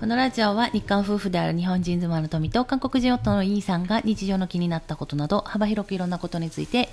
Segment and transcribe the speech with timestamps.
[0.00, 6.88] このラジオは日韓夫婦である日本人妻の富と韓国人夫のイーさんが日常の気になったことなど幅広くいろんなことについて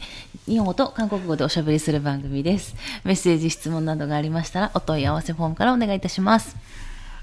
[0.46, 2.76] 日本語と韓国語でおしゃべりする番組です。
[3.04, 6.56] メッセージ、質問などがありましたらお問い合わせフォームからお願いいたします。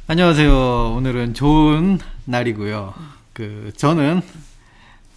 [0.08, 0.94] 안녕하세요.
[0.96, 2.94] 오늘은 좋은 날이고요.
[3.32, 4.22] 그 저는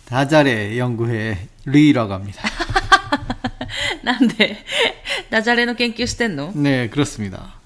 [0.05, 2.43] 다자레 연구회 리라고 합니다.
[4.03, 4.57] なんで
[5.29, 7.59] ダジャレの研究してんの 네, 그렇습니다.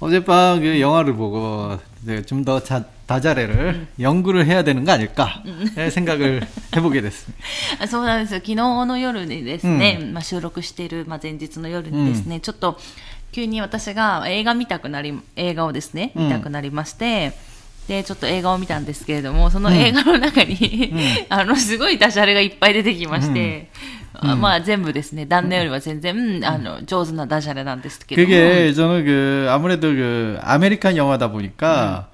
[0.00, 1.78] 어젯밤 그 영화를 보고
[2.26, 2.60] 좀 더
[3.06, 5.42] 다자레를 연구를 해야 되는 거 아닐까
[5.76, 7.44] 네, 생각을 해보게 됐습니다.
[7.80, 8.40] あそうなんですよ。
[8.40, 12.78] 昨日の夜にですね、まあ、収録している、まあ、前日の夜にですね、ちょっと
[13.32, 17.32] 急に私が映画見たくなり、映画をですね、見たくなりまして、
[17.88, 20.92] で、ちょっと映画を見たんですけれども、その映画の中に、
[21.28, 23.68] あの、すごいダジャレがいっぱい出てきまして、
[24.05, 24.06] あ うん。
[24.38, 32.08] まあ全部ですね、旦那よりは全然、あの、上手なダジャレなんですけども、 그게 저는 그 아무래도 그 아메리칸 영화다 보니까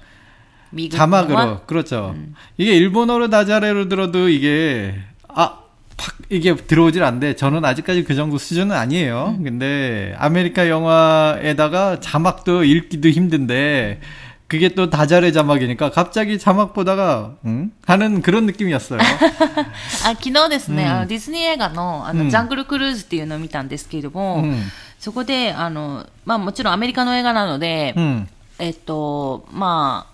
[0.71, 2.15] ミグは 자막으로 그렇죠.
[2.57, 4.95] 이게 일본어로 다자레로 들어도 이게
[5.27, 5.59] 아
[5.99, 9.37] 팍 이게 들어오질 않는데 저는 아직까지 그 정도 수준은 아니에요.
[9.43, 13.99] 근데 아메리카 영화에다가 자막도 읽기도 힘든데
[14.47, 17.71] 그게 또 다자레 자막이니까 갑자기 자막 보다가 응?
[17.85, 18.99] 하는 그런 느낌이었어요.
[18.99, 24.63] あ昨日ですね、あのディズニー映画のあの、うんジャングルクルーズっていうのを見たんですけれども、うん
[24.99, 30.07] そこであの、まあ、もちろんアメリカの映画なので、 음, えっとま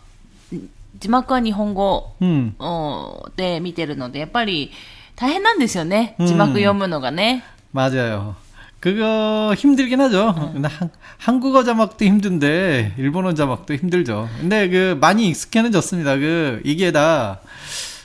[0.52, 0.56] あ、
[1.00, 2.54] 字幕は日本語 음.
[2.60, 4.72] おで見てるのでやっぱり
[5.16, 7.44] 大変なんですよねうん字幕読むのがね。
[7.74, 8.36] 맞아요.
[8.81, 10.51] 그거 힘들긴 하죠.
[10.55, 14.29] 근데 한, 한국어 자막도 힘든데 일본어 자막도 힘들죠.
[14.41, 16.17] 근데 그 많이 익숙해는 졌습니다.
[16.17, 17.41] 그 이게 다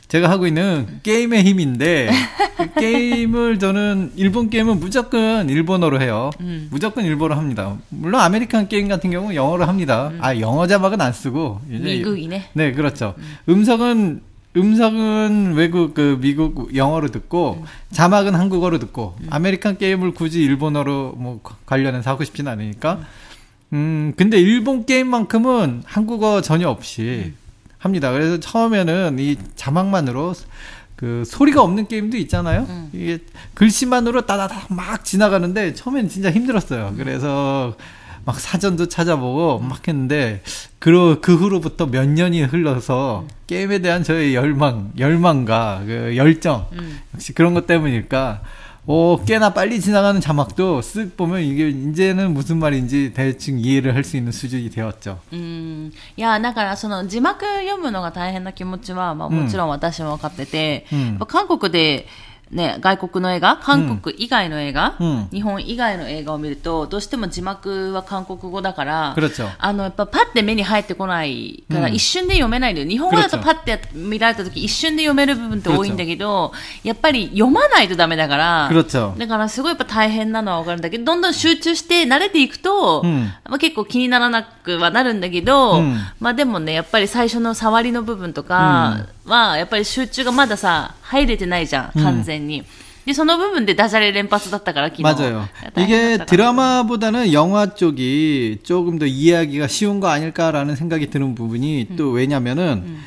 [0.09, 2.09] 제가 하고 있는 게임의 힘인데
[2.58, 6.30] 그 게임을 저는 일본 게임은 무조건 일본어로 해요.
[6.70, 7.78] 무조건 일본어로 합니다.
[7.89, 10.12] 물론 아메리칸 게임 같은 경우는 영어로 합니다.
[10.20, 12.50] 아 영어 자막은 안 쓰고 미국이네.
[12.54, 13.16] 네, 그렇죠.
[13.50, 14.22] 음성은
[14.56, 21.58] 음성은 외국 그 미국 영어로 듣고 자막은 한국어로 듣고 아메리칸 게임을 굳이 일본어로 뭐 과-
[21.66, 22.99] 관련해서 하고 싶진 않으니까.
[23.73, 24.14] 음.
[24.16, 27.33] 근데 일본 게임만큼은 한국어 전혀 없이
[27.77, 28.11] 합니다.
[28.11, 30.33] 그래서 처음에는 이 자막만으로
[30.95, 32.66] 그 소리가 없는 게임도 있잖아요.
[32.93, 33.20] 이게
[33.54, 36.93] 글씨만으로 따다닥 막 지나가는데 처음엔 진짜 힘들었어요.
[36.95, 37.76] 그래서
[38.24, 40.42] 막 사전도 찾아보고 막 했는데
[40.79, 46.67] 그, 그 후로부터 몇 년이 흘러서 게임에 대한 저의 열망, 열망과 그 열정
[47.14, 48.42] 역시 그런 것 때문일까.
[48.86, 54.17] 오, 꽤나 빨리 지나가는 자막도 쓱 보면 이게 이제는 무슨 말인지 대충 이해를 할 수
[54.17, 55.20] 있는 수준이 되었죠.
[55.33, 62.07] うんいやだからその字幕読むのが大変な気持ちは、まあ、もちろん私も分かってて、うんやっぱ韓国で、
[62.52, 69.16] ね、外国の映画韓国以外の映画、うん、日本以外の映画を見るとどうしても字幕は韓国語だから、
[69.58, 72.88] あのやっぱパッて目に入ってこないから、うん、一瞬で読めないんだよ。
[72.88, 76.52] 日本語だとパッて見られた時一瞬で読める部分って多いんだけど
[76.84, 78.70] やっぱり読まないとだめだから
[79.17, 85.82] だからすごいやっぱ大変なのはわかるんだけどどんどん集中して慣れていくと、うん、まあ、結構気にならなくはなるんだけど、
[86.20, 92.64] まあ、でもねやっぱり最初の触りの部分とか、は、やっぱり集中がまださ、入れてないじゃん、完全に。
[93.07, 95.02] で、その部分でダジャレ連発だったから、昨日。
[95.02, 95.48] 맞아요.
[95.74, 101.89] 大変 이게 だったから 드라마보다는 영화 쪽이 조금 더 이해하기가 쉬운 거 아닐까라는 생각이 드는 부분이
[101.96, 102.98] 또 왜냐면은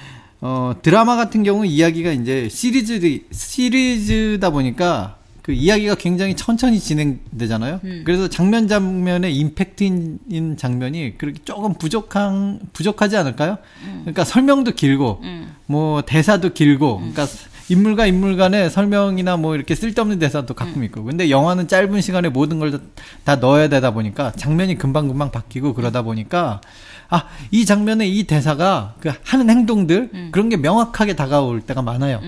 [0.42, 3.00] 어 드라마 같은 경우 이야기가 이제 시리즈
[3.32, 5.17] 시리즈다 보니까
[5.49, 7.81] 그 이야기가 굉장히 천천히 진행되잖아요.
[8.05, 13.57] 그래서 장면 장면의 임팩트 인 장면이 그렇게 조금 부족한 부족하지 않을까요?
[14.01, 15.23] 그러니까 설명도 길고
[15.65, 17.27] 뭐 대사도 길고 그러니까
[17.71, 21.03] 인물과 인물 간의 설명이나 뭐 이렇게 쓸데없는 대사도 가끔 있고.
[21.05, 22.79] 근데 영화는 짧은 시간에 모든 걸
[23.25, 26.61] 다 넣어야 되다 보니까 장면이 금방금방 바뀌고 그러다 보니까
[27.09, 32.21] 아, 이 장면에 이 대사가 그 하는 행동들 그런 게 명확하게 다가올 때가 많아요.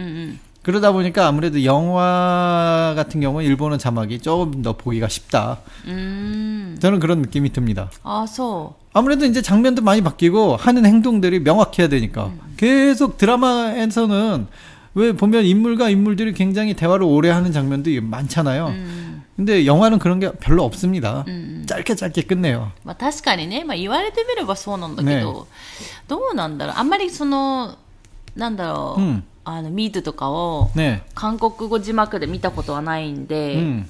[0.60, 0.60] うんうん。
[0.66, 5.60] 그러다 보니까 아무래도 영화 같은 경우는 일본어 자막이 조금 더 보기가 쉽다.
[5.86, 6.78] うーん。
[6.80, 7.90] 저는 그런 느낌이 듭니다.
[8.04, 14.48] ああ、そ 아무래도 이제 장면도 많이 바뀌고 하는 행동들이 명확해야 되니까 계속 드라마에서는
[14.96, 18.66] 왜 보면 인물과 인물들이 굉장히 대화를 오래 하는 장면도 많잖아요.
[18.68, 18.70] う。
[18.70, 19.22] うん。
[19.36, 21.26] 근데 영화는 그런 게 별로 없습니다.
[21.28, 21.66] うん。
[21.68, 22.72] 짧게 짧게 끝내요.
[22.84, 25.46] まあ確かにね、まあ言われてみればそうなんだけど、
[26.08, 26.76] どうなんだろう。
[26.78, 27.76] あんまりその、
[28.36, 29.24] なんだろう、うん
[29.55, 31.01] あの、ミートとかを、 네.
[31.15, 33.89] 韓国語字幕で見たことはないんで、 음.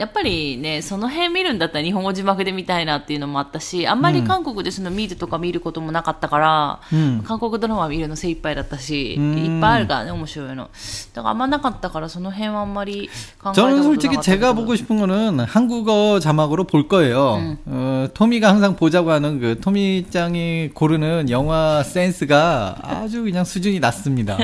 [0.00, 10.70] やっぱりね、その辺見るんだったら日本語字幕で見たいなっていうのもあったし、あんまり韓国でその見るとか見ることもなかったから、うん韓国ドラマ見るの精一杯だったし、うんいっぱいあるからね、面白いの。
[11.12, 13.10] だからあんまなかったから、その辺はあんまり
[13.42, 17.34] 考えたことな 저는 かった 솔직히 けど 제가 보고 싶은 거는 한국어 자막으로 볼 거예요.
[17.36, 17.58] 음.
[17.66, 24.38] 어, 토미가 항상 보자고 하는 그 토미 짱이 고르는 영화 센스가 아주 그냥 수준이 낮습니다.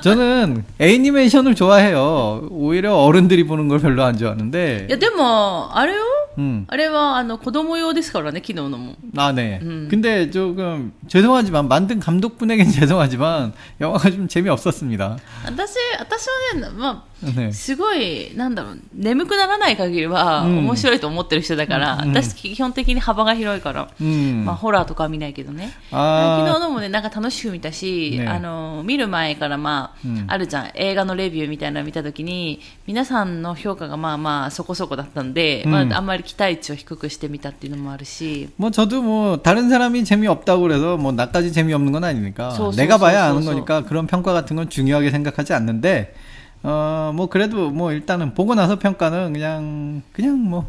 [0.00, 2.46] 저는 애니메이션을 좋아해요.
[2.52, 4.69] 오히려 어른들이 보는 걸 별로 안 좋아하는데.
[4.70, 6.02] いや、でも、あれよ
[6.38, 6.64] 음.
[6.68, 8.96] あれは、あの、子供用ですからね、昨日のも。
[9.16, 9.58] 아, 네.
[9.62, 9.88] 음.
[9.90, 15.18] 근데 조금 죄송하지만 만든 감독분에겐 죄송하지만 영화가 좀 재미없었습니다.
[15.46, 17.09] 私、私はね、ま 네.
[17.23, 25.71] ね、すごいなんだろう眠くならない限りは面白いと思ってる人だから、うん、私基本的に幅が広いから、うん、まあ、ホラーとかは見ないけどね。
[25.89, 30.71] 昨日のもねなんか楽しく見たし、ね、あの見る前から、まあ、うん、あるじゃん。
[30.73, 38.49] 映画のレビューみたいなの見た時に皆さんの評価がまあまあそこそこだったんで、まあ、あんまり期待値を低くしてみたっていうのもあるし。
[38.57, 46.13] もう저도뭐다른사람이재미없다고그래서뭐나까지재미없는건아니니까내가봐야아는거니까그런평가같은건중요하게생각하지않는데
[46.62, 50.66] 어 뭐 그래도 뭐 일단은 보고 나서 평가는 그냥 그냥 뭐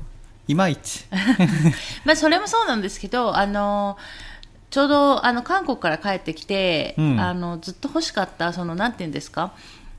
[0.47, 1.05] 이마이치
[2.05, 3.97] まあ、それもそうなんですけど、あの、
[4.69, 9.51] ちょうど、あの、韓国から帰ってきて、うんあの、ずっと欲しかった、その、なんて言うんですか、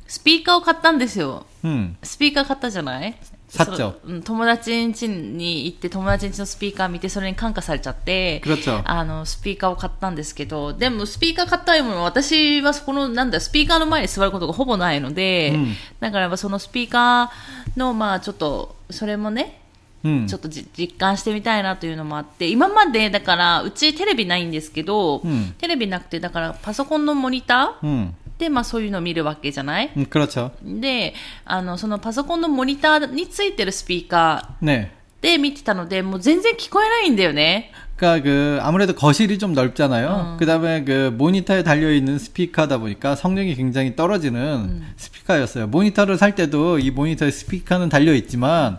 [0.06, 1.44] スピーカーを買ったんですよ。
[1.64, 3.14] 음 スピーカー買ったじゃない
[3.57, 3.65] 去
[4.05, 4.11] う。
[4.11, 8.41] うん、友達ん家に行って、友達ん家のスピーカー見て、それに感化されちゃって、
[8.85, 15.57] あの、スピーカーを買ったんですけど、でもスピーカー買ったも、私はそこの、なんだ、スピーカーの前に座ることがほぼないので、
[15.99, 19.59] だからそのスピーカーの、まあちょっと、それもね、
[20.03, 25.23] ちょっと実感してみたいなというのもあって今までだからうちテレビないんですけど、
[25.59, 28.11] テレビなくてだからパソコンのモニター
[28.50, 37.72] まあそういうのを見るわけじゃない 음, 그렇죠 で、あの、そのパソコンのモニターについてるスピーカ 네 ーで見てたので、もう全然聞こえないんだよね。
[37.98, 40.08] 그러니까 그 아무래도 거실이 좀 넓잖아요.
[40.08, 40.36] 어.
[40.38, 45.66] 그다음에 그 모니터에 달려 있는 스피커다 보니까 성능이 굉장히 떨어지는 스피커였어요.
[45.66, 48.78] 모니터를 살 때도 이 모니터에 스피커는 달려 있지만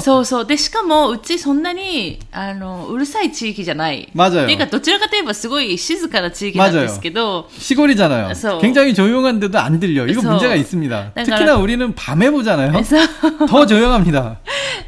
[0.00, 0.46] そうそう。
[0.46, 4.08] で、しかも、うちそんなに、あの、うるさい地域じゃない。
[4.14, 8.28] 맞아요 っていうか、どちらかといえばすごい静かな地域なんですけど、 시골이잖아요.
[8.28, 10.06] 그래서- 굉장히 조용한데도 안 들려.
[10.06, 11.12] 이거 그래서- 문제가 있습니다.
[11.14, 12.72] 그러니까- 특히나 우리는 밤에 보잖아요.
[12.84, 14.38] そう 더 조용합니다.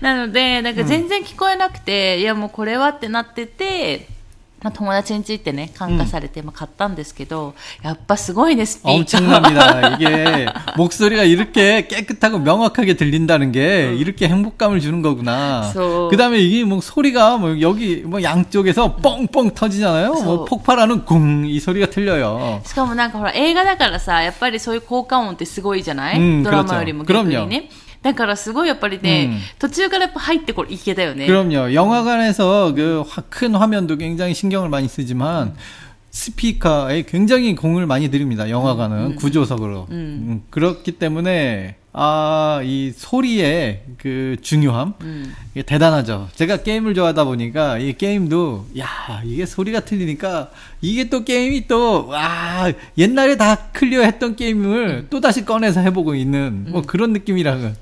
[0.00, 4.16] なので、なんか全然聞こえなくて、いやもうこれはってなってて、まあ、
[4.72, 8.96] 友達についてね、感化されて、まあ、買ったんですけど、やっぱすごいね、スピーカー。
[8.96, 9.88] 엄청납니다.
[9.96, 10.46] 이게
[10.76, 15.70] 목소리가 이렇게 깨끗하고 명확하게 들린다는 게 이렇게 행복감을 주는 거구나.
[15.72, 20.08] 그래서- 그 다음에 이게 뭐 소리가 뭐 여기 뭐 양쪽에서 뻥뻥 터지잖아요.
[20.14, 22.60] 뭐 그래서- 폭발하는 궁 이 소리가 들려요.
[22.66, 27.68] しかもなんかほら、映画だからさ、やっぱりそういう効果音ってすごいじゃない、うんドラマよりも逆に 그렇죠 ね。
[28.02, 31.26] だからすごいやっぱりね、うん途中からやっぱ入ってこれいけたよね。
[31.26, 31.72] 그럼요.
[31.74, 35.54] 영화관에서 그 큰 화면도 굉장히 신경을 많이 쓰지만
[36.10, 38.48] 스피커에 굉장히 공을 많이 들입니다.
[38.48, 39.86] 영화관은 구조석으로.
[39.90, 45.35] 음, 그렇기 때문에 아, 이 소리의 그 중요함 음.
[45.51, 46.29] 이게 대단하죠.
[46.35, 52.71] 제가 게임을 좋아하다 보니까 이 게임도 야, 이게 소리가 틀리니까 이게 또 게임이 또 와,
[52.97, 57.75] 옛날에 다 클리어 했던 게임을 또 다시 꺼내서 해보고 있는 뭐 그런 느낌이라는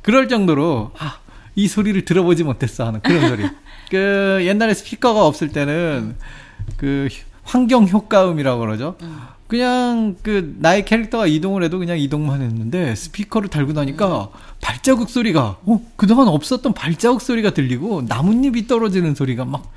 [0.00, 1.18] 그럴 정도로 아,
[1.54, 3.44] 이 소리를 들어보지 못했어 하는 그런 소리.
[3.90, 6.16] 그 옛날에 스피커가 없을 때는
[6.78, 7.08] 그
[7.42, 8.96] 환경 효과음이라고 그러죠.
[9.47, 14.29] 그냥 그 나의 캐릭터가 이동을 해도 그냥 이동만 했는데 스피커를 달고 나니까
[14.61, 19.71] 발자국 소리가 어 그동안 없었던 발자국 소리가 들리고 나뭇잎이 떨어지는 소리가 막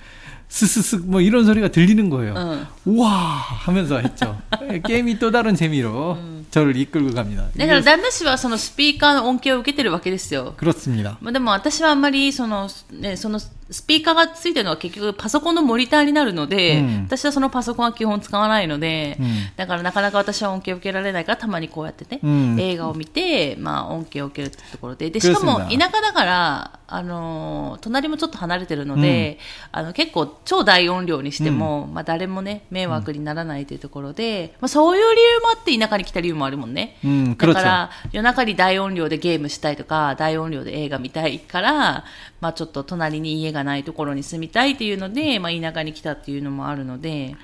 [0.53, 2.35] 스스스 뭐 이런 소리가 들리는 거예요.
[2.37, 2.67] 응.
[2.85, 4.39] 우와 하면서 했죠.
[4.85, 6.19] 게임이 또 다른 재미로
[6.51, 7.49] 저를 이끌고 갑니다.
[7.57, 10.53] だから 이게 旦那氏はそのスピーカーの恩恵を受けてるわけですよ。
[10.59, 11.17] 그렇습니다.
[11.23, 25.10] まあでも私はあんまりその、ね、その スピーカーがついてるのは結局パソコンのモニターになるので、うん、私はそのパソコンは基本使わないので、うん、だからなかなか私は恩恵を受けられないからたまにこうやってね、うん、映画を見て、まあ、恩恵を受けるってところで。
[25.10, 29.40] でしかも田舎だからあの隣もちょっと離れてるので、
[29.74, 36.98] あの結構超大音量にしても、まあ、誰もね迷惑にならないというところで、まあ、そういう理由もあって田舎に来た理由もあるもんね、
[37.38, 42.06] だから夜中に大音量でゲームしたいとか大音量で映画見たいから、
[42.40, 47.35] まあ、ちょっと隣に家がないところに住みたいっていうので、まあ、田舎に来たっていうのもあるので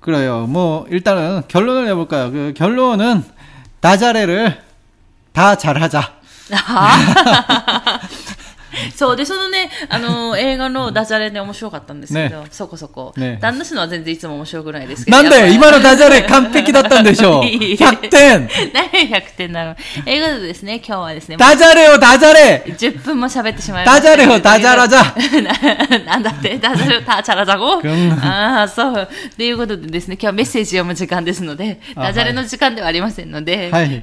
[0.00, 0.46] 그래요.
[0.46, 2.30] 뭐 일단은 결론을 내볼까요?
[2.30, 3.24] 그 결론은
[3.80, 4.62] 다자레를
[5.32, 6.14] 다 잘하자.
[8.95, 17.43] そうでそのねあの映画のダジャレで面白かったんですけど、そこそこ、ね、旦那氏のは全然いつも面白くないですけどなんだよ今のダジャレ完璧だったんでしょう？
[17.45, 18.49] 100点。
[18.73, 19.75] 何が100点なの
[20.05, 22.63] 映画でですね今日はですねダジャレをダジャレ。
[22.67, 24.09] 10分も喋ってしまいました。
[24.09, 25.15] ダジャレをダジャラじゃ。
[26.05, 26.57] なんだって？
[26.57, 27.81] ダジャレをダジャラじゃご？
[28.23, 29.09] ああそう。
[29.37, 34.01] ということでですね今日はメッセージ読む時間ですのでダジャレの時間ではありませんので、はい。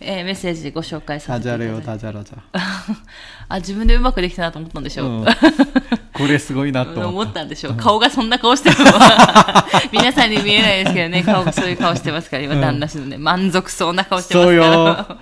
[0.00, 2.34] えー、メッセージご紹介させていただきます。
[3.48, 5.08] あ、自分でうまくできたなと思ったんでしょう。
[5.08, 5.24] うん、
[6.12, 7.74] これすごいなと思ったんでしょう。
[7.74, 15.18] 顔がそんな顔してるのは、 皆さんに見えないですけどね、顔がそういう顔してますから、今、旦那氏のね、満足そうな顔してますから。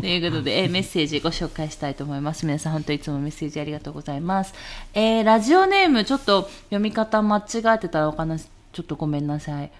[0.00, 2.44] ということで、えー、メッセージご紹介したいと思います。
[2.46, 4.54] 皆さん、本当いつもメッセージありがとうございます。
[4.94, 7.42] えー、ラジオネーム、ちょっと読み方間違
[7.76, 9.70] えてたらお話、ちょっとごめんなさい。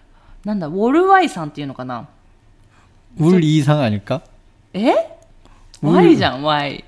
[0.45, 2.09] なんだ、ウォルワイさんっていうのかな
[3.20, 4.22] 울 이상 아닐까?
[4.74, 4.92] え
[5.82, 6.84] ウル ?Y じゃん、Y。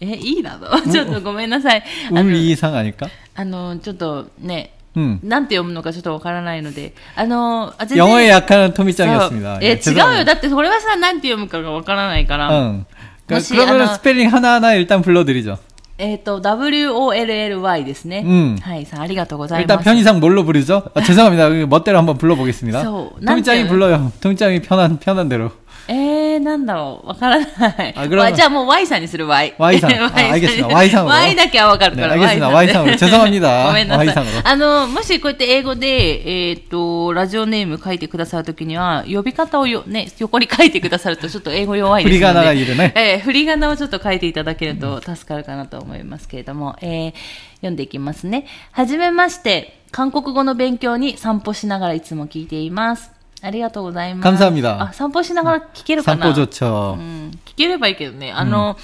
[0.00, 1.82] え、いいなのちょっとごめんなさい。
[2.14, 3.08] あ 울 の、 이상 아닐까?
[3.34, 5.20] あのちょっとね、 음.
[5.22, 9.58] なんて読むのかちょっとわからないので、あの、あ全然 영어에 약한 そう 토미짱이었습니다.
[9.62, 10.18] え、 예, 違う 죄송합니다.
[10.18, 10.24] よ。
[10.24, 12.48] だってそれはさ、なんて読むかがわからないから。
[12.50, 12.84] 응.
[13.26, 15.58] 그러니까 혹시 그러면 아마- 스펠링 하나하나 일단 불러드리죠.
[15.98, 18.22] えっ、と、WOLLY ですね。
[18.24, 19.84] うんはい、さん、ありがとうござい 일단 ます。
[19.84, 20.82] 편의상 뭘로 부르죠?
[20.94, 21.48] 아, 죄송합니다.
[21.50, 22.80] 그 멋대로 한번 불러보겠습니다.
[22.80, 24.10] So, 토미짱이 난데- 불러요.
[24.20, 25.52] 토미짱이 편한 편한 대로.
[25.88, 27.08] えー、なんだろう。
[27.08, 27.94] わからない。
[27.96, 29.54] あグラマわじゃあもう Y さんにする Y。
[29.58, 32.14] Y さん Y あ알겠습니다 Y さん Y だけはわかるから。
[32.14, 32.48] 네, 알겠습니다.
[32.48, 33.66] Y さん Y 죄송합니다.
[33.66, 42.26] ごめんなさい Y さんあの、もしこうやって英語で、えっ、と、ラジオネーム書いてくださるときには、呼び方をよ、ね、横に書いてくださるとちょっと英語弱いですので。
[42.26, 47.12] 振り仮名がいるね えー振り仮名をちょっと書いていただけると助かるかなと思いますけれども、えー
[47.60, 48.46] 読んでいきますね。
[48.72, 53.10] はじめまして、韓国語の勉強に散歩しながらいつも聞いています。
[53.42, 54.42] ありがとうございます。
[54.44, 56.96] 감사합니다 あ、散歩しながら聞けるかな 散歩 좋죠.
[56.98, 58.76] うん、聞ければいいけどね、あの、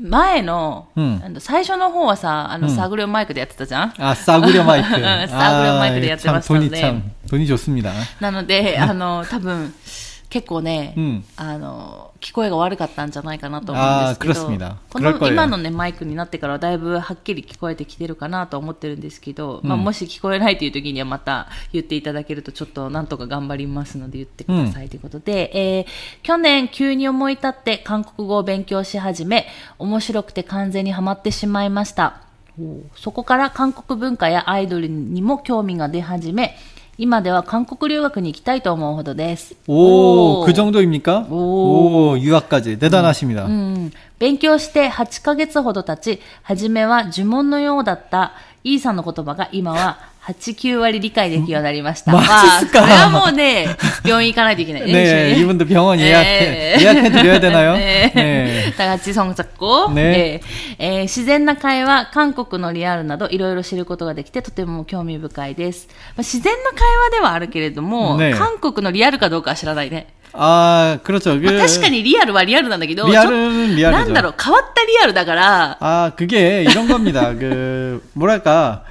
[0.00, 4.88] 前の、うんあの最初の方はさ、あの、うんサグレオマイクでやってたじゃん 아 싸구려 마이크.
[4.88, 6.70] 싸구려 마이크를 아, 참 얕잡았었는데.
[6.70, 7.92] 돈이 참 돈이 좋습니다.
[8.20, 9.74] なので、あの、多分、
[10.29, 25.85] 結構ね、うん、あの聞こえが悪かったんじゃないかなと思うんですけどこの今の、ね、マイクになってからだいぶはっきり聞こえてきてるかなと思ってるんですけど、うん、まあ、もし聞こえないという時にはまた言っていただけるとちょっとなんとか頑張りますので言ってくださいということで、うん、えー、
[26.21, 29.47] 去年急に思い立って韓国語を勉強し始め
[29.79, 32.21] 面白くて完全にはまってしまいました。
[32.95, 36.57] そこから韓国文化やアイドルにも興味が出始め
[36.98, 39.56] 今では韓国留学に行きたいと思うほどです。
[39.66, 40.44] 오, 오.
[40.44, 41.26] 그 정도입니까?
[41.28, 42.10] 오.
[42.10, 43.46] 오, 유학까지 대단하십니다.
[43.46, 52.10] うん、勉強して8ヶ月ほど経ち、初めは呪文のようだったイーさんの言葉が今は 8、9割理解できるようになりました。
[52.10, 52.28] マジっ
[52.66, 54.92] すかそれはもうね、病院行かないといけない ね。
[54.92, 56.76] 네, 一緒に 이분도 병원 예약해, 네.
[56.80, 57.74] 예약해 드려야 되나요?
[57.76, 58.10] 네.
[58.14, 58.72] 네.
[58.78, 60.40] だ같이성잡고 네.
[60.78, 65.88] えー自然な会話、韓国のリアルなどいろいろ知ることができてとても興味深いです。
[65.90, 70.06] まあ、自然な会話ではあるけれども、ね韓国のリアルかどうかは知らないね。
[70.32, 71.34] 아, 그렇죠.
[71.38, 73.30] まあ 그, 確かにリアルはリアルなんだけど、 리얼은 ちょ
[73.76, 73.90] 리얼이죠.
[73.90, 77.34] なんだろう、変わったリアルだから、 아, 그게 이런 겁니다.
[77.38, 78.82] 그, 뭐랄까.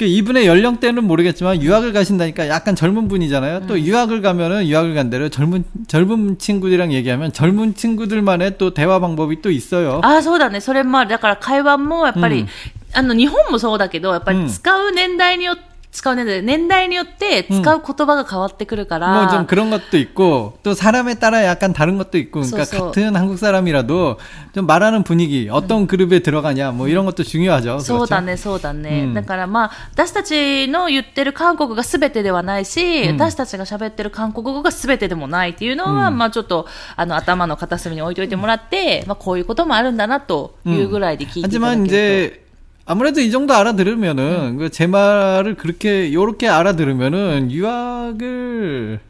[0.00, 3.66] 그 이분의 연령대는 모르겠지만 유학을 가신다니까 약간 젊은 분이잖아요.
[3.66, 9.40] 또 유학을 가면은 유학을 간 대로 젊은 젊은 친구들이랑 얘기하면 젊은 친구들만의 또 대화 방법이
[9.40, 10.00] 또 있어요.
[10.04, 10.60] ああ、そうだね。
[10.60, 11.10] それもある。
[11.10, 12.48] だから会話もやっぱり、うん
[12.92, 19.24] あの、日本もそうだけど、やっぱり使う年代によって、 使う年代、年代によって使う言葉が変わってくるから。
[19.24, 22.84] 뭐 좀 그런 것도 있고 또 사람에 따라 약간 다른 것도 있고 그러니까 소, 소.
[22.88, 24.18] 같은 한국 사람이라도
[24.54, 27.78] 좀 말하는 분위기 어떤 그룹에 들어가냐 뭐 이런 것도 중요하죠.
[27.78, 28.26] そうだ 그렇죠?
[28.26, 29.04] ね、そうだね。
[29.04, 36.66] うんだからまあ、私たちの言ってる韓国が全てではないし、うん私たちが喋ってる韓国語が全てでもないっていうのは、うんまあちょっと、
[36.96, 41.86] あの、頭の片隅に置いといてもらって、まあこういうこともあるんだなというぐらいで聞いていただけ 하지만 ると。
[41.86, 42.42] 이제
[42.86, 49.00] 아무래도 이 정도 알아들으면은 그 제 말을 그렇게 요렇게 알아들으면은 유학을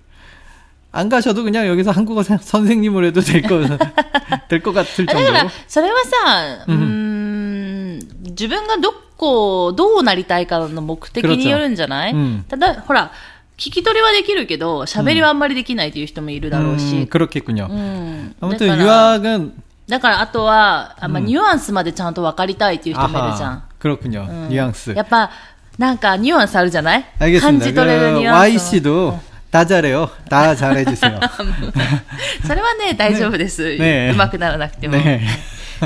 [0.92, 3.60] 안 가셔도 그냥 여기서 한국어 선- 선생님을 해도 될 거
[4.48, 12.16] 될 것 같을 だから 정도로 、それはさ、ううんーん、 自分がどこ、どうなりたいかの目的によるんじゃない、 그렇죠.
[12.16, 12.44] 음.
[12.48, 13.12] ただ、ほら、
[13.58, 17.06] 聞き取りはできるけど、喋りはあんまりできないという人もいるだろう 음, し。
[17.10, 17.68] 그렇겠군요.
[17.68, 18.34] うん。
[18.40, 18.84] 아무튼 だから
[19.18, 19.52] 유학은
[19.90, 23.50] だから、あとは、あまあ、ニュアンスまでちゃんと分かりたいっていう人もいるじゃん。
[23.52, 24.26] 아하, 그렇군요.
[24.28, 24.94] うん 뉘앙스.
[24.96, 25.30] やっぱ、
[25.78, 27.66] なんか、ニュアンスあるじゃない感 알겠습니다.
[27.66, 28.70] じ取れる 그 ニュアン Y スの。
[28.80, 29.20] 씨도
[29.50, 30.10] 다 잘해요.
[30.28, 31.20] 다 잘해주세요.
[32.46, 33.76] それはね、大丈夫です。
[33.78, 34.96] ねうまくならなくても。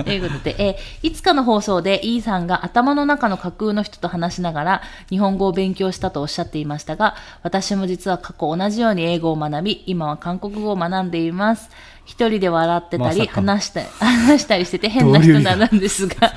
[0.03, 11.69] ということで、えー、いつかの放送で E さんが頭の中の架空の人と話しながら日本語を勉強したとおっしゃっていましたが、私も実は過去同じように英語を学び、今は韓国語を学んでいます。
[12.05, 16.31] 一人で笑ってたり、話したり、 話したりしてて変な人なんですが、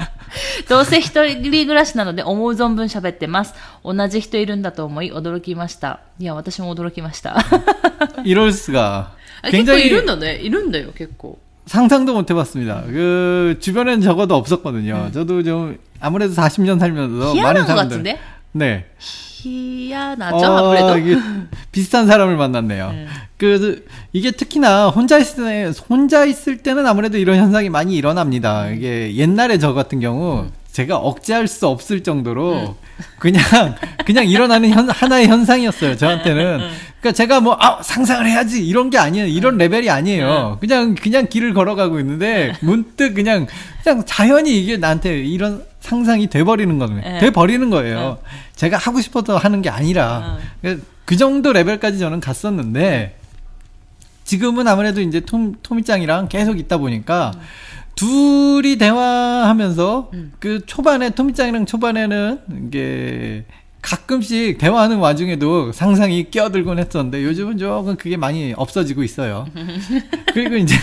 [0.68, 3.54] どうせ一人暮らしなので思う存分喋ってます。
[3.84, 6.00] 同じ人いるんだと思い驚きました。
[6.18, 7.36] いや、私も驚きました。
[8.24, 9.12] いろですが。
[9.42, 10.36] 結構いるんだね。
[10.36, 11.38] いるんだよ、結構。
[11.68, 12.82] 상상도 못 해봤습니다.
[12.86, 15.10] 그 주변엔 적어도 없었거든요.
[15.12, 17.88] 저도 좀 아무래도 40년 살면서 많은 희한한 것 사람들.
[17.98, 18.18] 같은데?
[18.52, 18.86] 네.
[18.98, 20.98] 희한하죠, 아무래도.
[20.98, 21.16] 이게
[21.70, 22.90] 비슷한 사람을 만났네요.
[22.90, 23.06] 네.
[23.36, 28.68] 그 이게 특히나 혼자 있을 때 혼자 있을 때는 아무래도 이런 현상이 많이 일어납니다.
[28.70, 30.46] 이게 옛날에 저 같은 경우
[30.78, 32.76] 제가 억제할 수 없을 정도로
[33.18, 33.42] 그냥
[34.06, 35.96] 그냥 일어나는 현, 하나의 현상이었어요.
[35.96, 36.58] 저한테는.
[37.00, 39.26] 그러니까 제가 뭐 아, 상상을 해야지 이런 게 아니에요.
[39.26, 40.58] 이런 레벨이 아니에요.
[40.60, 43.48] 그냥 그냥 길을 걸어가고 있는데 문득 그냥
[43.82, 47.00] 그냥 자연히 이게 나한테 이런 상상이 돼버리는 거예요.
[47.00, 47.18] 네.
[47.18, 48.18] 돼버리는 거예요.
[48.54, 53.16] 제가 하고 싶어서 하는 게 아니라 그- 그 정도 레벨까지 저는 갔었는데
[54.22, 57.32] 지금은 아무래도 이제 톰, 토미짱이랑 계속 있다 보니까
[57.98, 60.32] 둘이 대화하면서 음.
[60.38, 63.44] 그 초반에 토미짱이랑 초반에는 이게
[63.82, 69.48] 가끔씩 대화하는 와중에도 상상이 끼어들곤 했었는데 요즘은 조금 그게 많이 없어지고 있어요.
[70.32, 70.76] 그리고 이제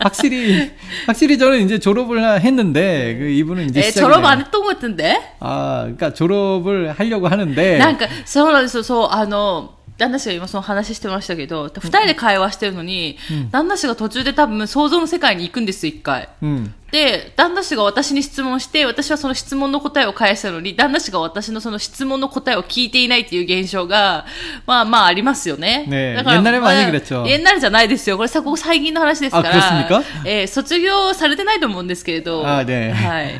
[0.00, 0.72] 확실히
[1.06, 5.36] 확실히 저는 이제 졸업을 했는데 그 이분은 이제 예, 에, 졸업 안 했던 것 같은데?
[5.38, 7.78] 아, 그러니까 졸업을 하려고 하는데.
[7.78, 13.17] 그러니까 서울에서 아노 旦那氏が今その話してましたけど、二人で会話してるのに、
[13.51, 16.29] 旦那氏が途中で多分想像の世界に行くんですよ、一回。
[16.41, 16.71] 음.
[16.91, 24.25] で、旦那氏が私に質問して、私はその質問の答えを返したのに、旦那氏が私のその質問の答えを聞いていないっていう現象が、
[24.65, 25.85] まあまあありますよね。
[25.85, 28.15] ねえだから옛날에많이 まあ 그랬죠 옛날じゃないですよ。
[28.15, 30.03] これさ、ここ最近の話ですかあ그렇습니까 ら。
[30.23, 32.47] えー卒業されてないと思うんですけれど。
[32.47, 33.39] あねはい。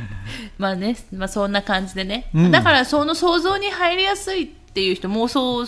[0.58, 2.26] まあね、まあそんな感じでね。
[2.36, 5.66] うんだからその想像に入りやすいっていう人、妄想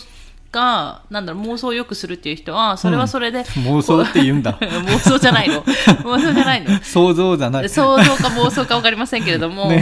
[0.55, 3.45] が、なんだろう、妄想をよくするっていう人は、それはそれで。
[3.63, 4.57] 모소 때 윤다.
[4.59, 5.63] 妄想じゃないの。
[5.63, 6.69] 妄 想じゃないの。
[6.79, 7.67] 소조잖아.
[7.69, 9.81] 想像か妄想か分かりませんけれども、ね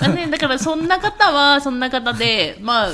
[0.00, 2.88] まあね、だからそんな方はそんな方で、まあ、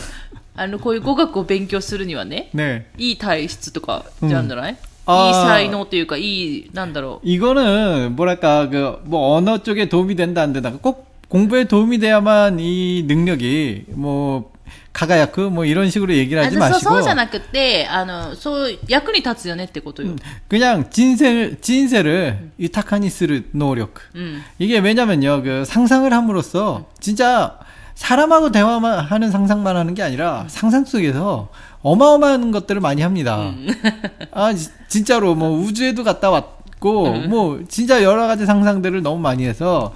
[0.57, 2.85] あのこういう語学を勉強するにはね 네.
[2.97, 12.61] いい体質とかじゃんじゃない、あーいい才能というかいいなんだろ 이거는 뭐랄까 그 뭐 언어 쪽에 도움이 된다 안 된다 꼭 공부에 도움이 돼야만
[12.61, 14.53] 이 능력이 뭐
[14.93, 20.15] 가가야크 뭐 이런 식으로 얘기를 うあ 하지 そう 마시고 そうじゃなくてあのそう役に立つよねってことよ、
[20.49, 27.59] 그냥 진세 진세를 이타카니 쓰는 노력 うん、 이게 왜냐면요 그 상상을 함으로써 진짜
[27.95, 31.49] 사람하고 대화만 하는 상상만 하는 게 아니라 상상 속에서
[31.83, 33.53] 어마어마한 것들을 많이 합니다.
[34.33, 39.93] 아 지- 진짜로 뭐 우주에도 갔다 왔고 뭐 진짜 여러 가지 상상들을 너무 많이 해서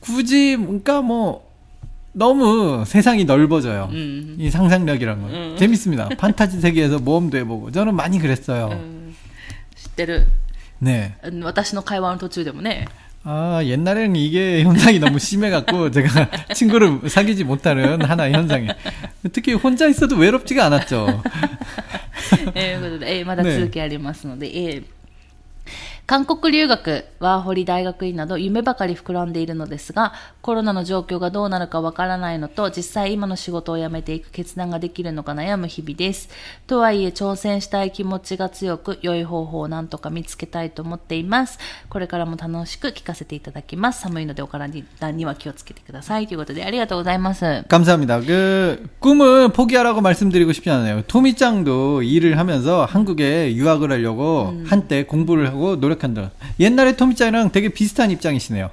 [0.00, 1.46] 굳이 그러니까 뭐
[2.12, 3.88] 너무 세상이 넓어져요.
[3.92, 5.56] うん、 이 상상력이란 건 음.
[5.58, 6.08] 재밌습니다.
[6.18, 8.68] 판타지 세계에서 모험도 해보고 저는 많이 그랬어요.
[8.72, 9.14] うん
[9.76, 10.26] 知ってる
[10.80, 11.14] 네.
[11.22, 12.86] あの私の会話の途中でもね
[13.24, 18.68] 아, 옛날에는 이게 현상이 너무 심해갖고 제가 친구를 사귀지 못하는 하나의 현상이.
[19.32, 21.22] 특히 혼자 있어도 외롭지가 않았죠.
[22.54, 24.68] えー
[26.06, 36.30] 韓国留学、ワーホリ大学院など夢ばかり膨らんでいるのですが、コロナの状況がどうなるかわからないのと、実際今の仕事を辞めていく決断ができるのか悩む日々です。
[36.66, 41.58] とはいえ、挑戦したい気持ちが強く、良い方法をなんとか見つけたいと思っています。
[41.90, 44.00] これからも楽しく聞かせていただきます。
[44.00, 44.66] 寒いのでお体
[45.10, 46.26] には気をつけてください。
[46.26, 47.64] ということで、ありがとうございます。
[47.68, 48.20] 감사합니다.
[48.20, 51.02] 그 꿈은 포기하라고 말씀드리고 싶지 않아요.
[51.06, 56.30] 토미짱도 일을 하면서 한국에 유학을 하려고 한때 공부를 하고 노력 한다.
[56.58, 58.70] 옛날에 토미짱이랑 되게 비슷한 입장이시네요.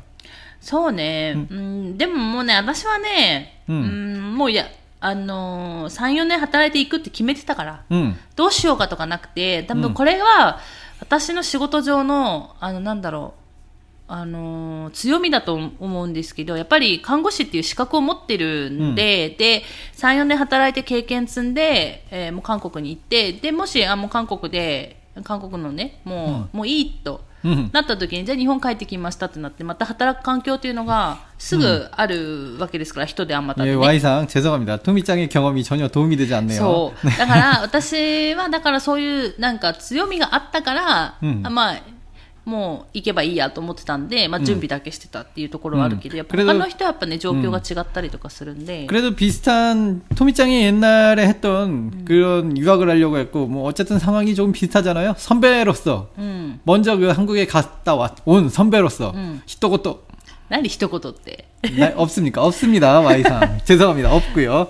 [0.61, 4.65] そうね、うん、でももうね、私はね、ううんん、もういや、
[4.99, 10.59] あのー、3、4年働いていくって決めてたから、 음, どうしようかとかなくて、多分これは、
[10.99, 13.41] 私の仕事上の、あの、なんだろう、
[14.07, 19.61] あのー強みだと思うんですけど、やっぱり看護師っていう資格を持ってるんで、で、
[19.97, 27.21] 3、4年働いて経験積んで、えーもう韓国に行って、で、もし、あ、もう韓国で、 韓国のね、もう、もういいと。
[27.43, 33.85] うんなった時に、じゃあ日本帰ってきましたってなって、また働く環境っていうのがすぐあるわけですから、人であんまたって 예, ね。
[33.85, 34.81] Y상 죄송합니다.
[34.81, 36.57] 토미짱의 경험이 전혀 도움이 되지 않네요.
[36.57, 37.05] そう。
[37.19, 41.75] だから、私は、だからそういう、なんか強みがあったから、うんあまあ、
[42.49, 55.15] もう行けばいいやと思ってたんで、まあ準備だけしてたっていうところはあるけど、うんやっぱ他の人はやっぱね、状況が違ったりとかするんで、 그래도 비슷한 토미짱이 옛날에 했던 그런 유학을 하려고 했고 뭐 어쨌든 상황이 조금 비슷하잖아요.
[55.17, 56.59] 선배로서 うん。
[56.65, 59.41] 먼저 그 한국에 갔다 왔, 온 선배로서 음.
[59.47, 60.05] 히토고토
[60.47, 61.47] 何一言って。
[61.75, 62.43] 나- 없습니까?
[62.43, 63.01] 없습니다.
[63.01, 64.13] Y상 죄송합니다.
[64.13, 64.69] 없고요.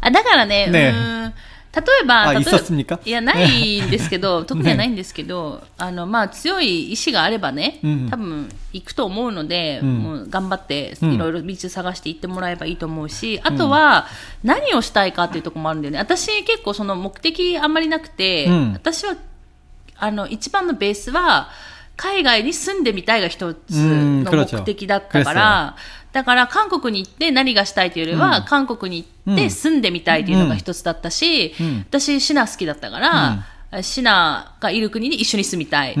[0.00, 1.34] あ、だからね、ねうーん
[1.75, 8.09] 例えば、あ例えいっそっすみかいや、ないんですけど、 特にはないんですけど、あの、まあ、強い意志があればね、うん。
[8.09, 9.97] 多分、行くと思うので、うん。
[9.99, 11.13] もう頑張って、うん。
[11.13, 14.07] いろいろ道探して行ってもらえばいいと思うし、あとは、
[14.43, 15.99] 何をしたいかっていうところもあるんだよね。
[15.99, 18.73] 私、結構その目的あんまりなくて、うん。
[18.73, 19.15] 私は、
[19.97, 21.49] あの、一番のベースは、
[21.99, 25.75] 海外に住んでみたいが一つうんの目的だったから、
[26.11, 28.45] だから韓国に行って何がしたいというよりは、うん。
[28.45, 31.85] 韓国に行って住んでみたいというのが一つだったし、うん。
[31.89, 35.95] 私シナ好きだったから、シナがいる国に一緒に住みたい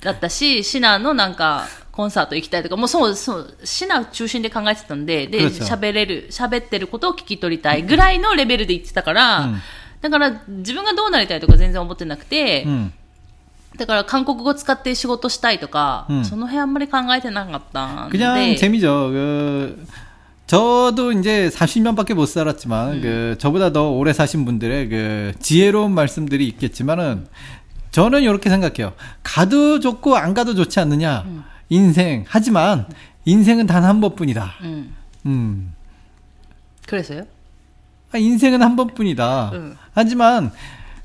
[0.00, 9.60] だったし、シナのなんかコンサート行きたいとかもうそうそうシナ中心で考えてたんででそう喋れる喋ってることを聞き取りたいぐらいのレベルで言ってたから、うん。
[10.00, 12.92] だから自分がどうなりたいとか全然思ってなくて、うん。
[13.77, 18.17] だから韓国語使って仕事したいとか、うんその辺あんまり考えてなかったんで。
[18.17, 19.09] 그냥 재미죠.
[19.11, 19.85] 그
[20.47, 27.27] 저도 이제 40년밖에 못 살았지만 그 저보다 더 오래 사신 분들의 그 지혜로운 말씀들이 있겠지만은
[27.91, 28.93] 저는 이렇게 생각해요.
[29.23, 31.25] 가도 좋고 안 가도 좋지 않느냐.
[31.69, 32.25] 인생.
[32.27, 32.85] 하지만
[33.25, 34.53] 인생은 단 한 번뿐이다.
[34.61, 34.93] うん。
[35.25, 35.73] 음.
[36.87, 37.23] 그래서요?
[38.11, 39.49] 아, 인생은 한 번뿐이다.
[39.53, 39.75] 응.
[39.93, 40.51] 하지만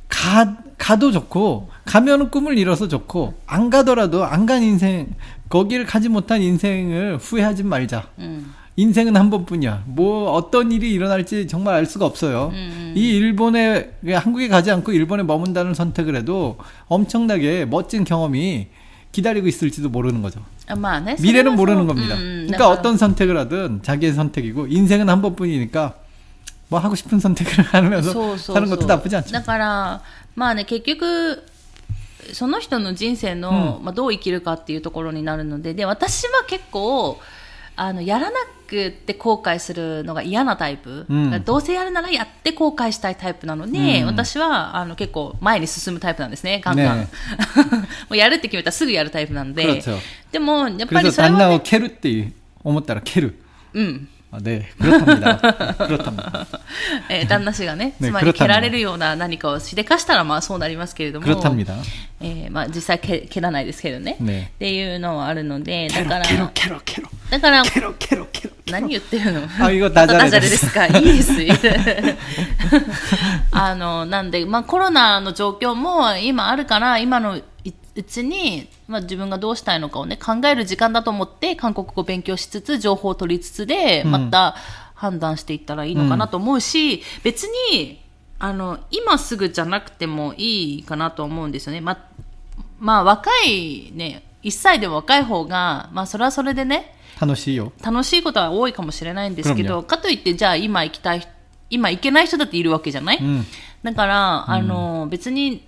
[0.08, 5.08] 가, 가도 좋고, 가면 꿈을 이뤄서 좋고, 안 가더라도 안 간 인생,
[5.50, 8.08] 거기를 가지 못한 인생을 후회하지 말자.
[8.20, 8.54] 음.
[8.78, 9.84] 인생은 한 번뿐이야.
[9.88, 12.52] 뭐 어떤 일이 일어날지 정말 알 수가 없어요.
[12.54, 12.94] 음.
[12.96, 18.68] 이 일본에 한국에 가지 않고 일본에 머문다는 선택을 해도 엄청나게 멋진 경험이
[19.14, 20.42] 기다리고 있을지도 모르는 거죠.
[20.68, 22.16] 아마 미래는 모르는 겁니다.
[22.16, 25.94] 음, 그러니까 어떤 선택을 하든 자기의 선택이고 인생은 한 번뿐이니까
[26.69, 29.33] 뭐 하고 싶은 선택을 하면서 そうそう 사는 そう 것도 나쁘지 않죠.
[29.33, 30.03] だから、
[30.37, 31.43] まあね、結局、
[32.33, 37.19] その人の人生の、まあ、どう生きるかっていうところになるので、で、私は結構、
[37.75, 38.37] あの、やらな
[38.69, 41.07] くて後悔するのが嫌なタイプ。
[41.09, 46.99] うんだからどうせやるならやって後悔したいタイプなので、うん私は、あの、結構前に進むタイプなんですね、ガンガン。
[47.01, 47.09] ね
[48.09, 49.65] もうやるって決めたらすぐやるタイプなんで。
[49.65, 49.99] 그렇죠.
[50.31, 53.35] でも、やっぱり 그래서 それは、 단나오 ね、 캐루 때思ったら 캐루.
[53.73, 54.09] うん。
[54.35, 55.39] 아, 네, 그렇답니다.
[55.75, 56.47] 그렇답니다.
[57.09, 61.75] えー旦那氏がね、ね妻に蹴黒田のられるような何かをしでかしたらまあそうなりますけれども、 그렇답니다.
[62.21, 64.17] えーまあ実際蹴蹴らないですけどね。
[64.21, 68.51] ねっていうのはあるので、だ 캐로 から、 캐로 캐로 캐로 だから、 캐로 캐로 캐로.
[68.71, 72.17] 何言ってるのあいいよまたダジャレでダジャレですすかいいです。
[73.51, 77.43] あの、なんで、まあコロナの状況も今あるから、今のい
[77.96, 84.56] うちに、まあ、自分がどうしたいのかをね考える時間だと思って韓国語を勉強しつつ情報を取りつつで、また
[84.94, 88.02] 判断していったらいいのかなと思うし、うん、別に
[88.38, 91.82] あの今すぐじゃなくてもいいかなと思うんですよね。
[91.82, 92.10] ま
[92.80, 97.72] まあ若いね1歳でも若い方が、まあ、それはそれでね楽しいよ。
[97.82, 101.28] 楽しいことは多いかもしれないんですけどかといってじゃあ今行きたい
[101.70, 103.46] 今行けない人だっているわけじゃない、うん、
[103.84, 105.66] だから、あの別に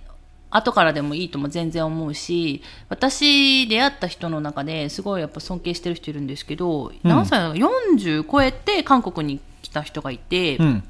[0.50, 7.56] 後からでもいいとも全然思うし、私、出会った人の中ですごいやっぱ尊敬してる人いるんですけど、何歳だろう
[7.96, 10.82] ?40 超えて韓国に来た人がいて、 음.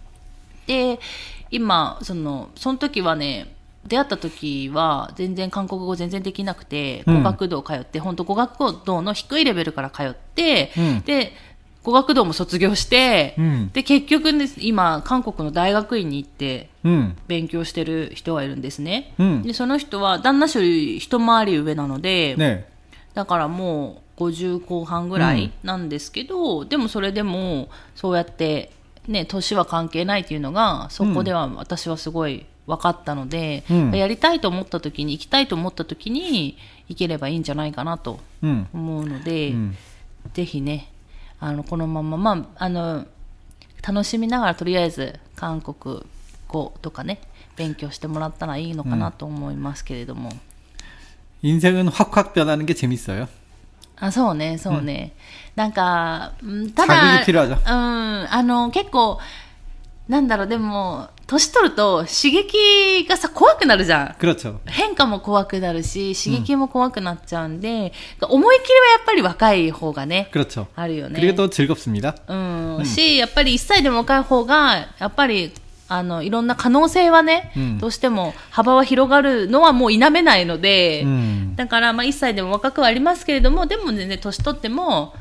[0.67, 1.01] で、
[1.51, 3.55] 今、その、その時はね、
[3.87, 11.33] 出会った時は全然韓国語全然できなくて、うん語学堂通って、本当語学堂の低いレベルから通って、うんで、
[11.89, 16.69] 語学堂も卒業して、うん、で結局、ね、今韓国の大学院に行って
[17.29, 22.69] 勉強してる人がいるんですね、うん、でその人は旦那より一回り上なので、ね、
[23.15, 28.71] だからもう50後半ぐらいなんですけど、うん、でもそれでもそうやって、
[29.07, 37.43] ね、年は関係ないっていうのがそこでは私はすごい分かったので、やりたいと思った時に行きたいと思った時に行ければいいん。
[37.43, 39.55] じゃないかなと思うので、
[40.35, 40.93] ぜひね
[41.40, 43.06] あの、このまま、まあ、あの、
[43.86, 46.04] 楽しみながらとりあえず韓国
[46.48, 47.20] 語とかね、
[47.58, 50.32] 勉強してもらったらいいのかなと思いますけれども。
[51.42, 53.28] 인생은 확확 변하는 게 재밌어요.
[53.98, 55.14] あ、そうね、そうね。
[55.56, 57.58] なんか、うんた 자극이 だ、 필요하죠.
[57.58, 59.20] うん、あの、結構、
[60.08, 64.17] なんだろう、でも、 年取ると刺激がさ怖くなるじゃん。
[64.65, 70.31] 変化も怖くなるし刺激も怖くなっちゃうんで、うん、思い切りはやっぱり若い方がね。
[70.75, 71.21] あるよね。
[71.21, 71.21] う
[72.01, 75.53] 다、 うん、しやっぱり1歳でも若い方がやっぱり
[75.89, 81.05] あのいろんな可能性はね、うん、どうしても幅は広がるのはもう否めないので、
[81.57, 85.13] だからまあ1歳でも若くはありますけれどもでも全然年取っても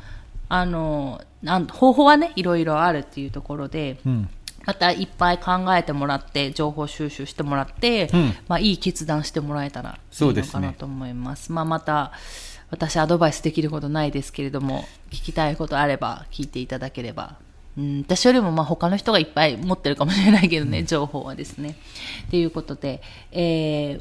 [0.48, 3.98] あのなん方法はねいろいろあるっていうところで。
[4.06, 4.30] うん
[4.67, 11.51] またいっぱい考えてもらって、情報収集してもらって、うんまあ、いい決断してもらえたらいいのそうですねかなと思います。
[11.51, 12.13] まあ、また、
[12.71, 17.37] 私アドバイスできることないですけれども、聞きたいことあれば聞いていただければ。
[17.77, 21.77] うん、私よりもまあ他の人がいっぱい持ってるかもしれないけどね、情報はですね。
[22.31, 24.01] ということで、え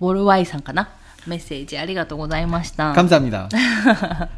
[0.00, 0.90] ウォルワイさんかな
[1.26, 2.92] メッセージありがとうございました。
[2.94, 3.48] 감사합니다.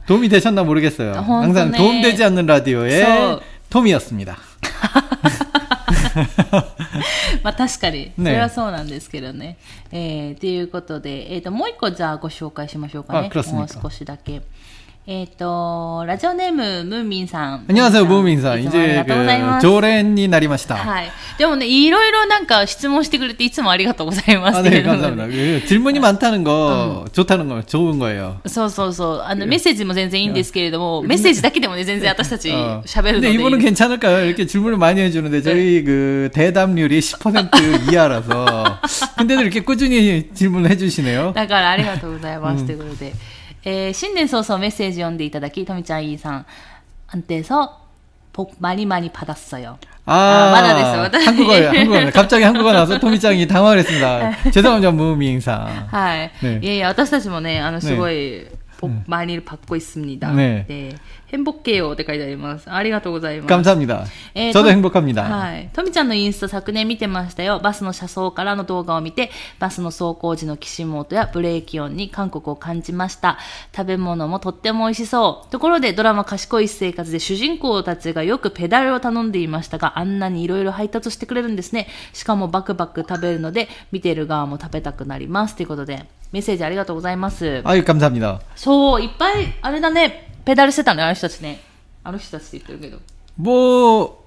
[0.07, 1.13] 도움이 되셨나 모르겠어요.
[1.13, 1.79] 어, 항상 네.
[1.79, 4.37] 도움되지 않는 라디오의 그래서- 톰이었습니다.
[7.44, 9.58] まあ確かに、そねれはそうなんですけどね。
[9.92, 13.30] えー、ということで、えっ、と、もう一個じゃあご紹介しましょうかね。
[13.52, 14.42] もう少しだけ。
[15.07, 17.65] えっ、と、ラジオネーム、ムーミンさん。
[17.69, 18.57] 안녕하세요, 무민사.
[18.57, 19.63] いつもあり 이제 がとうござい 그 ます。
[19.67, 20.77] 조렌이 나리마시다.
[20.77, 21.11] はい。
[21.39, 24.59] でもね、いろいろなんか質問してくれていつもありがとうございます。
[24.59, 25.27] 아, 네, 감사합니다.
[25.27, 28.37] 그 질문이 많다는 거 좋다는 거 좋은 거예요.
[28.47, 29.21] そうそうそう。
[29.23, 32.83] あの、メッセージも全然いいんですけれども、メッセージだけでもね、全然私たち 어.
[32.85, 33.35] 喋るの 근데 で。
[33.35, 34.25] 이분은 괜찮을까요?
[34.25, 38.79] 이렇게 질문을 많이 해주는데 저희 그 대답률이 10% 이하라서
[39.19, 41.33] 근데도 이렇게 꾸준히 질문을 해주시네요.
[41.35, 42.65] だからありがとうございます。
[42.65, 43.13] ということで、
[43.65, 46.47] えー新年早々メッセージ読んでいただき、とみちゃんいいさん、
[47.09, 49.79] 안돼서복 많이 많이 받았어요.
[50.05, 51.25] 아, 아, 맞아, 됐어.
[51.27, 52.11] 한국어예요, 한국어.
[52.11, 54.51] 갑자기 한국어 나와서 토미짱이 당황을 했습니다.
[54.51, 55.87] 죄송합니다, 무미잉사.
[55.91, 56.33] はい。
[56.43, 58.47] ねいやいや、私たちもね、あの、すごい、
[58.81, 60.33] 복많이받고있습니다。
[60.33, 60.95] ねで、
[61.33, 62.71] 행복해요って書いてあります。
[62.71, 63.49] ありがとうございます。
[63.49, 64.07] 감사합니다.
[64.35, 65.23] えー 저도 と 행복합니다.
[65.23, 65.71] はい。
[65.73, 67.59] とみちゃんのインスタ昨年見てましたよ。
[67.59, 73.39] バスの車窓からの動画を見て、バスの走行時のきしむ音やブレーキ音に韓国を感じました。
[73.75, 75.51] 食べ物もとっても美味しそう。
[75.51, 81.89] ところでドラマ賢い生活で主人公たちがよくペダルを頼んでいましたが、あんなにいろいろ配達してくれるんですね。
[82.13, 85.57] しかもバクバク食べるので、見てる側も食べたくなります。
[85.57, 87.63] ということで、メッセージありがとうございます。
[87.65, 88.41] 아유, 감사합니다.
[88.57, 91.61] そう、いっぱい、あれだね、 ペダルしてたね、あの人たちね。
[92.05, 93.01] あの人たちって言ってるけど。
[93.41, 94.19] 뭐,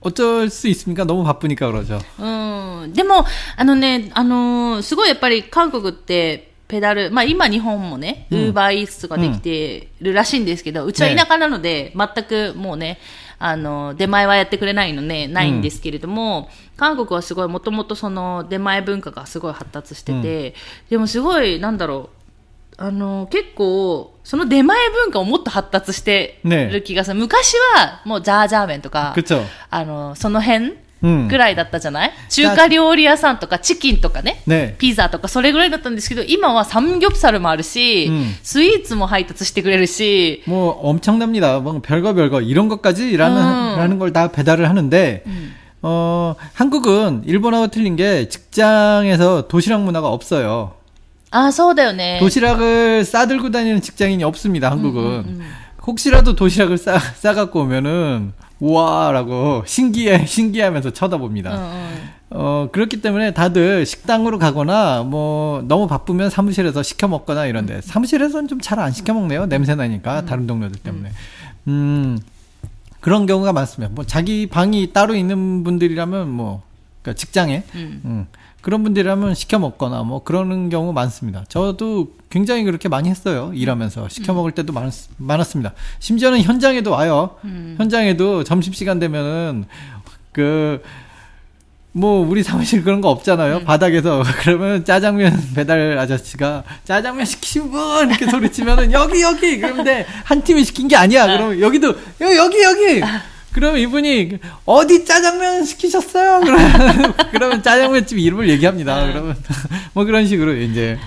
[0.00, 1.04] 어쩔 수 있습니까?
[1.04, 2.00] 너무 바쁘니까 그러죠.
[2.18, 2.92] うん。
[2.92, 3.24] でも、
[3.56, 12.98] あのね、あのーすごいやっぱり韓国って、ペダル、まあ今日本もね、ウーバーイーツとかできてるらしいんですけど、うちは田舎なので、全くもうね、
[13.38, 20.54] あの、出前はやってくれないのね、ないんですけれども、韓国はすごいもともとその出前文化がすごい発達してて、
[20.88, 22.17] でもすごい、なんだろう、
[22.78, 27.20] あの、結構、その出前文化をもっと発達してる気がする。
[27.20, 29.42] 昔は、もうジャージャー麺とか、 그쵸?
[29.70, 41.60] あの、その辺うんぐらいだったじゃない、中華料理屋さんとかチキンとかね、ねピザとかそれぐらいだったんですけど、今はサムギョプサルもあるし、うんスイーツも配達してくれるし、 뭐 엄청납니다.
[41.60, 43.78] 뭐 별거 별거 이런 것까지라는 음.
[43.78, 45.24] 라는 걸 다 배달을 하는데
[45.82, 50.72] 어 한국은 일본하고 틀린 게 직장에서 도시락 문화가 없어요.
[51.30, 52.18] ああ、そうだよね。
[52.20, 54.70] 도시락을 싸들고 다니는 직장인이 없습니다.
[54.70, 55.40] 한국은 음,
[55.86, 61.50] 혹시라도 도시락을 싸 싸갖고 오면은 우와라고 신기해 신기하면서 쳐다봅니다.
[61.50, 68.48] うんうん 어, 그렇기 때문에 다들 식당으로 가거나, 뭐, 너무 바쁘면 사무실에서 시켜 먹거나 이런데, 사무실에서는
[68.48, 69.46] 좀 잘 안 시켜 먹네요.
[69.46, 71.10] 냄새 나니까, 다른 동료들 때문에.
[71.68, 72.18] 음,
[72.98, 73.94] 그런 경우가 많습니다.
[73.94, 76.62] 뭐, 자기 방이 따로 있는 분들이라면, 뭐,
[77.02, 78.00] 그러니까 직장에, 음.
[78.04, 78.26] 음,
[78.61, 81.45] 그런 분들이라면 시켜 먹거나, 뭐, 그러는 경우 많습니다.
[81.47, 83.51] 저도 굉장히 그렇게 많이 했어요.
[83.53, 84.09] 일하면서.
[84.09, 85.73] 시켜 먹을 때도 많, 많았습니다.
[85.99, 87.37] 심지어는 현장에도 와요.
[87.77, 89.65] 현장에도 점심 시간 되면은,
[90.33, 90.81] 그,
[91.91, 93.63] 뭐 우리 사무실 그런 거 없잖아요.
[93.63, 100.63] 바닥에서 그러면 짜장면 배달 아저씨가 짜장면 시키신 분 이렇게 소리치면은 여기 여기 그런데 한 팀이
[100.65, 101.25] 시킨 게 아니야.
[101.25, 101.87] 그러면 여기도
[102.21, 103.01] 여- 여기 여기.
[103.52, 106.40] 그러면 이분이 어디 짜장면 시키셨어요?
[106.40, 109.06] 그러면 그러면 짜장면집 이름을 얘기합니다.
[109.06, 109.36] 그러면
[109.92, 110.98] 뭐 그런 식으로 이제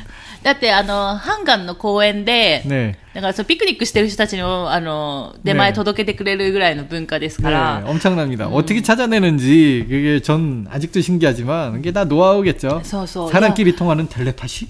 [0.43, 2.95] だって、あの、ハンガンの公園で、 네.
[3.13, 8.47] だからそうピクニックしてる人たちの、あの、出前ね届けてくれるぐらいの文化ですか 네, ら、 엄청납니다.
[8.47, 12.81] 어떻게 찾아내는지 그게 전 아직도 신기하지만 그게 다 노하우겠죠.
[12.85, 13.31] そうそう。
[13.31, 14.65] 사람끼리 통하는 텔레파시?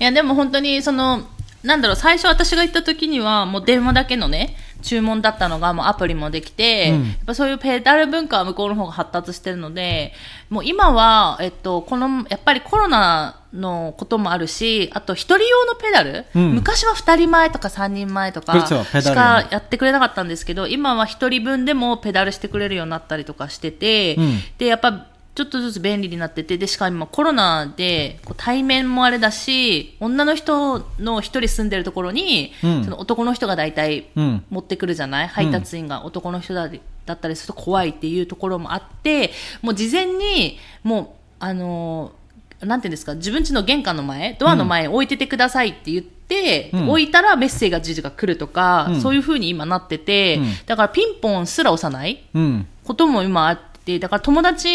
[0.00, 1.28] いや、でも本当に、その、
[1.62, 10.13] なんだろう、最初私が行った時には、もう電話だけのね、 注文だったのがもうアプリもできて、うん、やっぱそういうペダル文化は向こうの方が発達してるので
[10.49, 32.83] もう今は、えっと、このやっぱりコロナのこともあるしあと一人用のペダル、うん、昔は二人前とか三人前とかしかやってくれなかったんですけど今は一人分でもペダルしてくれるようになったりとかしてて、うん、でやっぱちょっとずつ便利になってて、で、しかも今コロナで、こう対面もあれだし、女の人の一人住んでるところに、うん。
[32.83, 34.43] その男の人が大体うん。
[34.49, 36.69] 持ってくるじゃない、配達員が男の人だ
[37.05, 41.07] だったりすると怖いっていうところもあって、もう事前に、もう、
[41.39, 42.21] あのー
[42.65, 46.89] なんていうんですか、自分家の玄関の前、ドアの前に置いててくださいって言って、うん。
[46.89, 49.01] 置いたらメッセージが来るとか、うん。
[49.01, 50.53] そういう風に今なってて、うん。
[50.67, 52.67] だからピンポンすら押さないうん。
[52.83, 54.69] ことも今あって、だから友達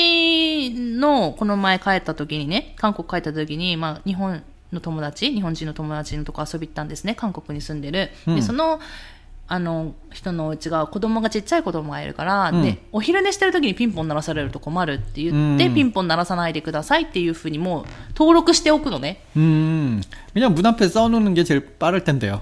[0.95, 4.41] のこの前帰った時にね、韓国帰った時に、まあ日本
[4.71, 8.09] の友達、日本人の友達のとこ遊び行ったんですね、韓国に住んでる。
[8.27, 8.79] うんで、その、
[9.47, 19.21] あの人のお家が子供がちっちゃい子供がいるから、うんでお昼寝してる時にピンポン鳴らされると困るって言って、うんピンポン鳴らさないでくださいっていうふうにもう登録しておくのね。
[19.35, 20.01] 음,
[20.33, 22.41] 그냥 문 앞에 써놓는 게 제일 빠를 텐데요.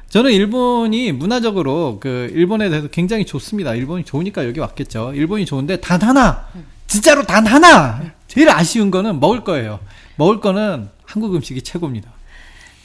[0.10, 3.74] 저는 일본이 문화적으로 그 일본에 대해서 굉장히 좋습니다.
[3.74, 5.12] 일본이 좋으니까 여기 왔겠죠.
[5.14, 6.48] 일본이 좋은데 단 하나
[6.86, 9.80] 진짜로 단 하나 제일 아쉬운 거는 먹을 거예요.
[10.16, 12.16] 먹을 거는 한국 음식이 최고입니다.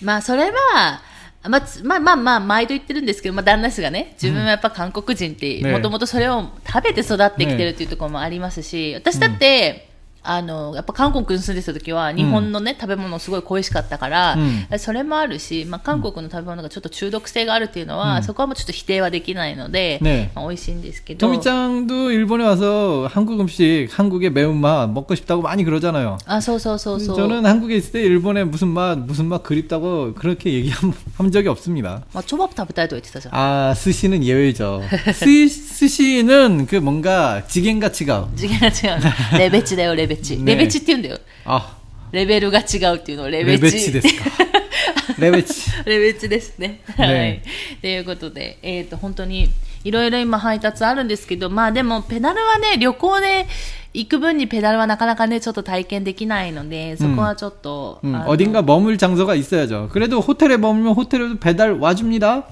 [0.01, 1.01] まあ、それは、
[1.47, 9.84] まあ、つまあまあまあ、毎度言ってるんですけど、まあ、旦那氏がね、自分はやっぱ韓国人って、ねもともとそれを食べて育ってきてるっていうところもありますし、私だって、
[10.25, 14.37] あの、やっぱ韓国に住んでた時は、日本のね、食べ物すごい恋しかったから、
[14.71, 21.25] うそれもあるし、まあ、韓国の食べ物がちょっと中毒性があるっていうのは、そこはもうちょっと否定はできないので、ねまあ、美味しいんですけど。
[21.25, 26.19] 토미짱도 일본에 와서 한국 음식, 한국의 매운맛 먹고 싶다고 많이 그러잖아요.
[26.27, 27.15] あ、そうそうそうそう。
[27.15, 32.03] 저는 한국에 있을 때 일본의 무슨 맛, 무슨 맛 그립다고 그렇게 얘기한 한 적이 없습니다.
[32.13, 33.33] まあ、チョバップ食べたいとは言ってたじゃん。
[33.33, 34.83] 아, 스시는 예외죠.
[35.15, 38.27] 스, 스시는 그 뭔가 지겐과違う.
[38.35, 39.39] 次元が違う。
[39.39, 40.37] レベチだよ、レ ベチ。
[40.37, 41.19] ねレベチって言うんだよ。
[41.45, 41.77] 아,
[42.11, 43.63] レベルが違うっていうのをレベチ。
[43.65, 44.29] 레베치 ですか.
[45.17, 45.71] 레베치.
[45.85, 46.81] レベチですね。
[46.97, 47.41] ねはい。
[47.81, 49.49] ということで、えっ、と、本当に、
[49.83, 53.47] いろいろ今配達あるんですけど、まあでも、ペダルはね、旅行で
[53.93, 59.89] 行く分にペダルはなかなかね、ちょっと体験できないので、そこはちょっと、 음, あの 어딘가 머물 장소가 있어야죠.
[59.91, 62.43] 그래도 호텔에 머물면 호텔에도 배달 와줍니다.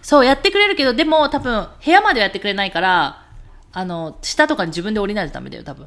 [0.00, 3.26] そう、やってくれるけど、でも多分、部屋まではやってくれないから、
[3.72, 5.86] あの、下とかに自分で降りないとダメだよ、多分。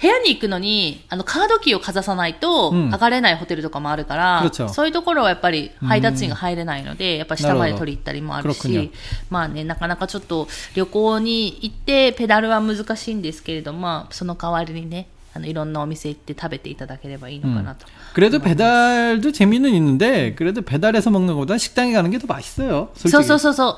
[0.00, 8.90] 部屋に行くのに、あの、カードキーをかざさないと、うん上がれないホテルとかもあるから、 그렇죠 そういうところはやっぱり配達員が入れないので、やっぱ下まで取り行ったりもあるなるほどし、
[9.30, 17.86] まあね、なかなかちょっと旅行に行ってペダルは難しいんですけれども、まあ、その代わりにね、あの、いろんなお店行って食べていただければいいのかなと。
[18.12, 22.90] 그래도 배달도 재미는 있는데, 그래도 배달해서 먹는 것보다 식당에 가는 게 더 맛있어요.
[22.94, 23.24] そう 솔직히.
[23.38, 23.76] そうそう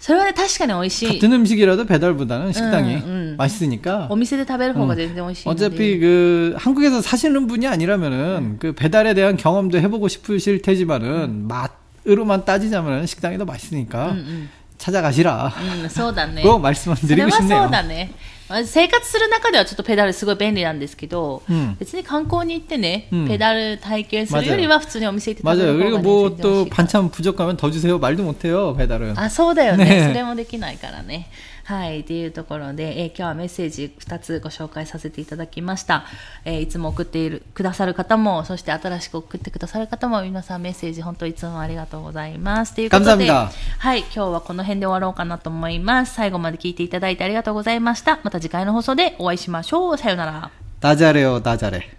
[0.00, 0.12] そう。
[0.12, 1.08] それはね、確かに美味しい。
[1.20, 3.34] 같은 음식이라도 배달보다는 식당이 음, 음.
[3.38, 4.06] 맛있으니까.
[4.10, 5.66] お店で食べる方が全然美味しいので。
[5.66, 13.06] 어차피 그 한국에서 사시는 분이 아니라면은 그 배달에 대한 경험도 해보고 싶으실 테지만은 맛으로만 따지자면은
[13.06, 14.48] 식당이 더 맛있으니까 うんうん。
[14.80, 15.52] 찾아가시라.
[15.82, 16.42] うん、そうだね。
[16.42, 17.56] 꼭 말씀드리고 それ 싶네요.
[17.56, 18.12] はそうだね。
[18.48, 25.78] まあ生活する中ではちょっとペダルすごい便利なんですけど、うん別に観光に行ってね、うんペダル体験するよりは普通にお店行って食べ 맞아요.
[25.78, 27.98] る方 그리고 が、ね、 뭐 全然美 또 味しいから 반찬 부족하면 더 주세요.
[27.98, 28.74] 말도 못해요.
[28.76, 29.14] 배달은.
[29.16, 31.28] あ、そうだよねねそれもできないからね。
[31.71, 36.03] はい、っていうところで、えー、今日はメッセージ2つご紹介させていただきました。
[36.43, 42.75] えー、いつも送っているくださる方も、そして新しく送ってくださる方も、皆さんメッセージ本当いつもありがとうございます。
[42.75, 43.49] ということで、は
[43.95, 46.13] い、今日はこの辺で終わろうかなと思います。
[46.13, 48.19] 最後まで聞いていただいてありがとうございました。
[48.21, 49.97] また次回の放送でお会いしましょう。
[49.97, 50.51] さよなら。
[50.81, 51.89] ダジャレをダジャレ。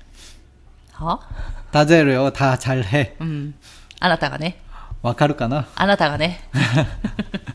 [0.93, 1.19] は？
[1.73, 3.17] ダジャレをダジャレ。
[3.19, 3.55] うん。
[4.01, 4.61] あなたがね。
[5.01, 5.67] わかるかな？
[5.75, 6.43] あなたがね。